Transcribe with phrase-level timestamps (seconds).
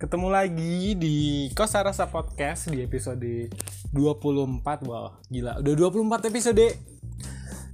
[0.00, 1.16] Ketemu lagi di
[1.52, 3.52] Kosa Rasa Podcast di episode
[3.92, 4.88] 24.
[4.88, 5.60] Wah, gila.
[5.60, 6.66] Udah 24 episode.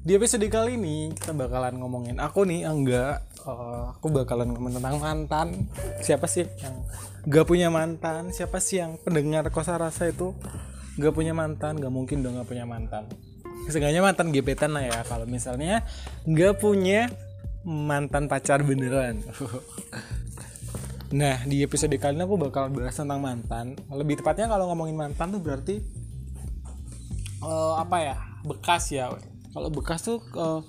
[0.02, 3.23] Di episode kali ini kita bakalan ngomongin aku nih, enggak.
[3.47, 5.71] Eh, aku bakalan ngomongin tentang mantan.
[6.02, 6.83] Siapa sih yang
[7.30, 8.35] gak punya mantan?
[8.35, 10.35] Siapa sih yang pendengar Kosa Rasa itu
[10.99, 11.79] gak punya mantan?
[11.79, 13.07] Gak mungkin dong gak punya mantan.
[13.71, 15.07] Seenggaknya mantan gebetan lah ya.
[15.07, 15.87] Kalau misalnya
[16.27, 17.07] gak punya
[17.63, 19.23] mantan pacar beneran.
[21.15, 23.79] Nah, di episode kali ini aku bakal bahas tentang mantan.
[23.87, 25.79] Lebih tepatnya kalau ngomongin mantan tuh berarti
[27.46, 28.16] eh, apa ya?
[28.43, 29.15] Bekas ya.
[29.54, 30.60] Kalau bekas tuh eh,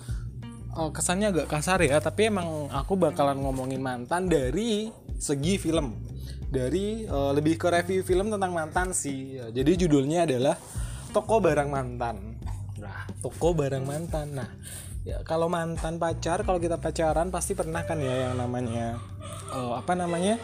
[0.78, 6.06] eh, kesannya agak kasar ya, tapi emang aku bakalan ngomongin mantan dari segi film.
[6.54, 9.42] Dari eh, lebih ke review film tentang mantan sih.
[9.42, 10.54] Jadi judulnya adalah
[11.10, 12.38] Toko Barang Mantan.
[12.78, 14.38] Nah, toko barang mantan.
[14.38, 14.50] Nah,
[15.08, 19.00] ya kalau mantan pacar, kalau kita pacaran pasti pernah kan ya yang namanya
[19.56, 20.36] eh, apa namanya?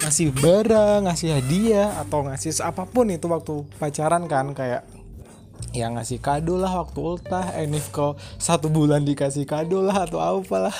[0.00, 4.88] ngasih barang, ngasih hadiah atau ngasih apa pun itu waktu pacaran kan kayak
[5.76, 10.72] yang ngasih kado lah waktu ultah, enif ke satu bulan dikasih kado lah atau apalah.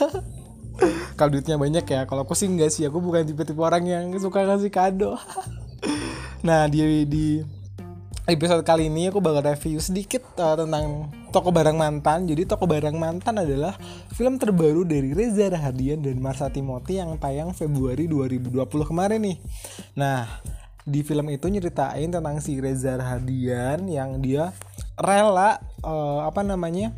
[1.21, 4.43] kalau duitnya banyak ya, kalau aku sih enggak sih, aku bukan tipe-tipe orang yang suka
[4.43, 5.21] ngasih kado.
[6.47, 7.27] nah di di
[8.31, 12.31] episode kali ini aku bakal review sedikit uh, tentang Toko Barang Mantan.
[12.31, 13.75] Jadi Toko Barang Mantan adalah
[14.15, 18.55] film terbaru dari Reza Rahadian dan Marsha Timothy yang tayang Februari 2020
[18.87, 19.37] kemarin nih.
[19.99, 20.31] Nah,
[20.87, 24.55] di film itu nyeritain tentang si Reza Rahadian yang dia
[24.95, 26.95] rela uh, apa namanya?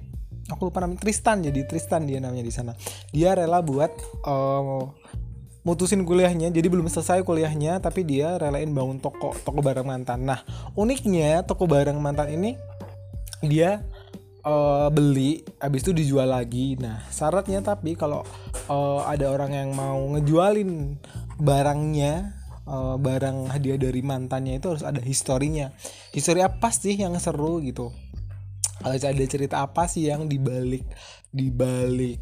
[0.53, 2.76] Aku lupa namanya Tristan jadi Tristan dia namanya di sana.
[3.09, 3.88] Dia rela buat
[4.28, 4.84] uh,
[5.62, 10.26] mutusin kuliahnya jadi belum selesai kuliahnya tapi dia relain bangun toko toko barang mantan.
[10.26, 10.42] Nah
[10.74, 12.58] uniknya toko barang mantan ini
[13.42, 13.86] dia
[14.42, 16.74] eh, beli habis itu dijual lagi.
[16.78, 18.26] Nah syaratnya tapi kalau
[18.66, 20.98] eh, ada orang yang mau ngejualin
[21.38, 22.34] barangnya
[22.66, 25.70] eh, barang hadiah dari mantannya itu harus ada historinya.
[26.10, 27.94] Histori apa sih yang seru gitu?
[28.82, 30.82] Harus ada cerita apa sih yang dibalik
[31.30, 32.20] dibalik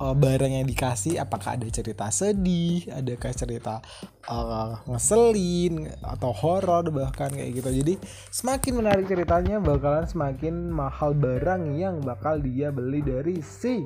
[0.00, 3.74] uh, barang yang dikasih apakah ada cerita sedih adakah cerita
[4.26, 7.70] uh, ngeselin atau horor bahkan kayak gitu.
[7.84, 7.94] Jadi
[8.32, 13.84] semakin menarik ceritanya bakalan semakin mahal barang yang bakal dia beli dari si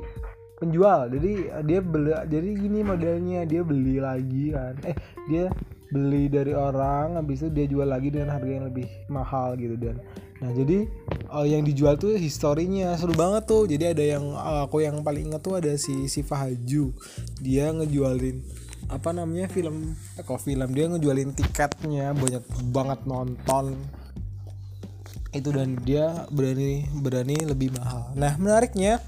[0.59, 1.13] penjual.
[1.13, 4.75] Jadi uh, dia beli jadi gini modelnya dia beli lagi kan.
[4.87, 4.97] Eh
[5.29, 5.53] dia
[5.89, 9.97] beli dari orang habis itu dia jual lagi dengan harga yang lebih mahal gitu dan.
[10.39, 10.87] Nah jadi
[11.29, 13.65] uh, yang dijual tuh historinya seru banget tuh.
[13.69, 16.93] Jadi ada yang uh, aku yang paling inget tuh ada si Siva Haju
[17.39, 18.41] dia ngejualin
[18.89, 19.95] apa namanya film.
[20.17, 20.69] Eh, kok film?
[20.73, 23.77] Dia ngejualin tiketnya banyak banget nonton.
[25.29, 28.17] Itu dan dia berani berani lebih mahal.
[28.17, 29.05] Nah menariknya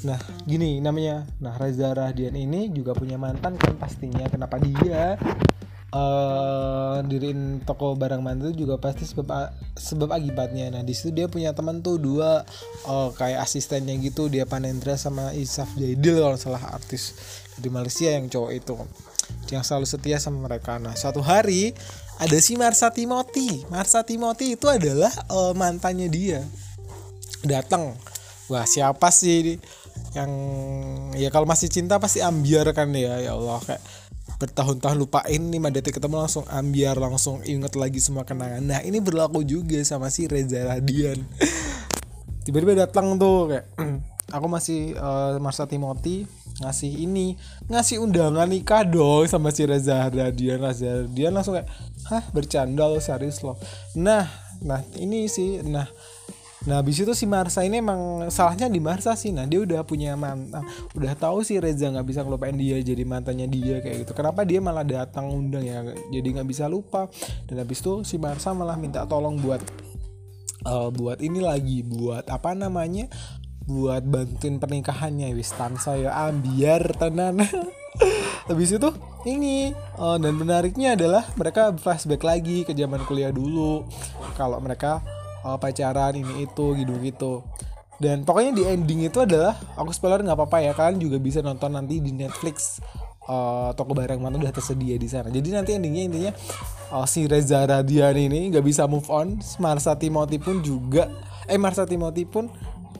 [0.00, 0.16] Nah,
[0.48, 1.28] gini namanya.
[1.44, 4.24] Nah, Reza Rahadian ini juga punya mantan kan pastinya.
[4.32, 5.20] Kenapa dia
[5.90, 10.70] eh diriin toko barang mantu juga pasti sebab sebab akibatnya.
[10.70, 12.46] Nah, di situ dia punya teman tuh dua
[12.86, 17.18] eh, kayak asistennya gitu, dia Panendra sama Isaf Jaidil kalau salah artis
[17.58, 18.74] di Malaysia yang cowok itu.
[19.50, 20.78] Yang selalu setia sama mereka.
[20.78, 21.74] Nah, suatu hari
[22.22, 23.66] ada si Marsa Timothy.
[23.66, 26.46] Marsa Timothy itu adalah eh, mantannya dia.
[27.42, 27.98] Datang.
[28.46, 29.58] Wah, siapa sih
[30.14, 30.30] yang
[31.14, 33.82] ya kalau masih cinta pasti ambiar kan ya ya Allah kayak
[34.40, 38.64] bertahun-tahun lupain nih detik ketemu langsung ambiar langsung inget lagi semua kenangan.
[38.64, 41.20] Nah ini berlaku juga sama si Reza Radian.
[42.48, 43.66] Tiba-tiba datang tuh kayak
[44.34, 46.24] aku masih uh, Marsa Timothy
[46.64, 47.36] ngasih ini
[47.68, 50.56] ngasih undangan nikah dong sama si Reza Radian.
[50.56, 51.68] Reza Radian langsung kayak
[52.08, 53.60] hah bercanda lo serius lo
[53.92, 54.24] nah
[54.60, 55.88] nah ini sih nah
[56.68, 59.32] Nah, habis itu si Marsa ini emang salahnya di Marsa sih.
[59.32, 60.60] Nah, dia udah punya mantan,
[60.92, 64.12] udah tahu si Reza nggak bisa ngelupain dia jadi mantannya dia kayak gitu.
[64.12, 65.80] Kenapa dia malah datang undang ya?
[66.12, 67.08] Jadi nggak bisa lupa.
[67.48, 69.64] Dan habis itu si Marsa malah minta tolong buat
[70.68, 73.08] eh, buat ini lagi, buat apa namanya?
[73.64, 77.40] Buat bantuin pernikahannya wis saya ambiar tenan.
[78.52, 78.90] habis itu
[79.24, 83.88] ini eh, dan menariknya adalah mereka flashback lagi ke zaman kuliah dulu.
[84.36, 85.00] Kalau mereka
[85.44, 87.34] uh, pacaran ini itu gitu gitu
[88.00, 91.76] dan pokoknya di ending itu adalah aku spoiler nggak apa-apa ya kalian juga bisa nonton
[91.76, 92.80] nanti di Netflix.
[93.30, 95.30] Uh, toko barang mantan udah tersedia di sana.
[95.30, 96.32] Jadi nanti endingnya intinya
[96.90, 99.38] uh, si Reza Radian ini nggak bisa move on.
[99.60, 101.12] Marsa Timothy pun juga
[101.46, 102.48] eh Marsa Timothy pun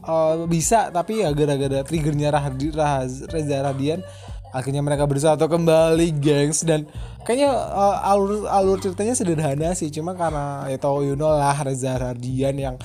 [0.04, 0.92] uh, bisa.
[0.92, 4.04] Tapi ya gara-gara triggernya Rahadi, Rahaz, Reza Radian
[4.50, 6.62] akhirnya mereka bersatu kembali gengs.
[6.62, 6.86] Dan
[7.26, 9.90] kayaknya uh, alur alur ceritanya sederhana sih.
[9.90, 12.76] Cuma karena ya tau you know lah Reza Radian yang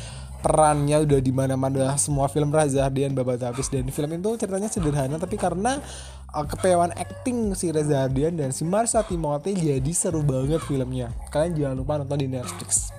[0.42, 1.98] perannya udah di mana-mana.
[1.98, 3.70] Semua film Reza Radian babat habis.
[3.70, 5.82] Dan film itu ceritanya sederhana tapi karena
[6.34, 11.14] uh, kepewan acting si Reza Radian dan si Marsha Timothy jadi seru banget filmnya.
[11.30, 12.94] Kalian jangan lupa nonton di Netflix.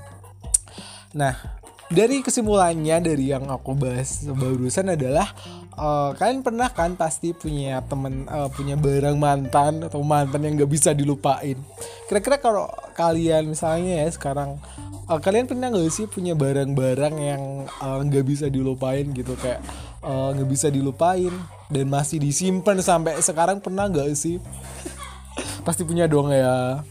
[1.17, 5.31] Nah dari kesimpulannya dari yang aku bahas barusan adalah
[5.79, 10.73] uh, kalian pernah kan pasti punya temen uh, punya barang mantan atau mantan yang gak
[10.73, 11.55] bisa dilupain?
[12.11, 12.67] Kira-kira kalau
[12.99, 14.59] kalian misalnya ya sekarang
[15.06, 17.43] uh, kalian pernah gak sih punya barang-barang yang
[17.81, 19.39] nggak uh, bisa dilupain gitu?
[19.39, 19.62] Kayak
[20.03, 21.31] nggak uh, bisa dilupain
[21.71, 24.43] dan masih disimpan sampai sekarang pernah gak sih?
[25.67, 26.82] Pasti punya dong ya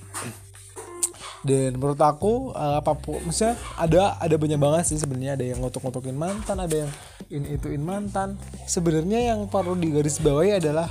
[1.45, 5.38] dan menurut aku uh, apa pun misalnya ada ada banyak banget sih sebenarnya.
[5.38, 6.92] Ada yang ngotok-ngotokin mantan ada yang
[7.30, 8.42] in ituin mantan.
[8.65, 10.89] Sebenarnya yang perlu digarisbawahi adalah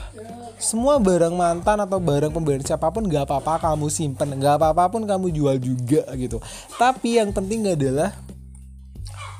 [0.62, 5.02] semua barang mantan atau barang pemberian siapa pun gak apa-apa kamu simpen gak apa-apa pun
[5.02, 6.38] kamu jual juga gitu.
[6.78, 8.14] Tapi yang penting adalah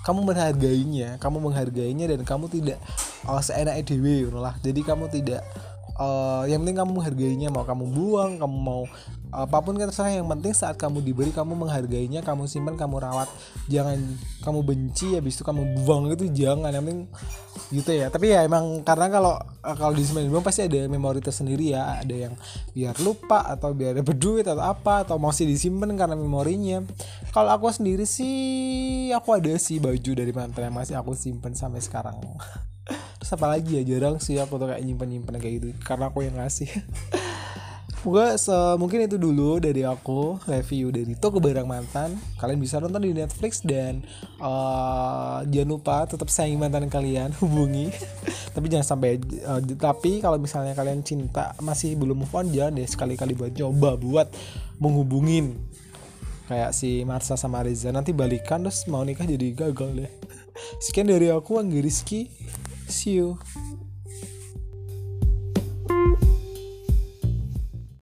[0.05, 2.77] kamu menghargainya kamu menghargainya dan kamu tidak
[3.31, 4.59] oh, seenak edw lah.
[4.61, 5.47] Jadi kamu tidak
[5.97, 7.49] uh, yang penting kamu menghargainya.
[7.55, 8.83] Mau kamu buang kamu mau
[9.35, 13.27] apa pun kan terserah yang penting saat kamu diberi kamu menghargainya kamu simpan kamu rawat.
[13.67, 13.99] Jangan
[14.47, 16.71] kamu benci habis itu kamu buang itu jangan.
[16.71, 17.01] Yang penting
[17.75, 18.07] gitu ya.
[18.15, 21.99] Tapi ya emang karena kalau kalau disimpan buang pasti ada memori tersendiri ya.
[21.99, 22.35] Ada yang
[22.71, 26.87] biar lupa atau biar ada berduit atau apa atau masih disimpan karena memorinya.
[27.35, 31.83] Kalau aku sendiri sih aku ada sih baju dari mantan yang masih aku simpan sampai
[31.83, 32.23] sekarang.
[33.19, 35.69] Terus apa lagi ya jarang sih aku tuh kayak nyimpen nyimpen kayak gitu.
[35.83, 36.69] Karena aku yang ngasih
[38.05, 38.37] Semoga
[38.77, 42.13] mungkin itu dulu dari aku review dari toko barang mantan.
[42.37, 44.05] Kalian bisa nonton di Netflix dan
[44.45, 47.89] uh, jangan lupa tetap sayang mantan kalian hubungi.
[48.53, 49.17] tapi jangan sampai
[49.49, 53.97] uh, tapi kalau misalnya kalian cinta masih belum move on jangan deh sekali-kali buat coba
[53.97, 54.29] buat
[54.77, 55.57] menghubungin
[56.45, 60.13] kayak si Marsa sama Reza nanti balikan terus mau nikah jadi gagal deh.
[60.85, 62.29] Sekian dari aku Anggi Rizky.
[62.85, 63.41] See you.